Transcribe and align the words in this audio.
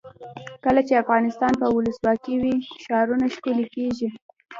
کله 0.63 0.81
چې 0.87 1.01
افغانستان 1.03 1.51
کې 1.59 1.67
ولسواکي 1.75 2.35
وي 2.41 2.55
ښارونه 2.83 3.25
ښکلي 3.35 3.65
کیږي. 3.75 4.09